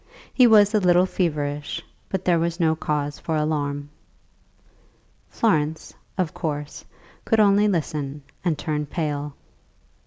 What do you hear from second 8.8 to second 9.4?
pale.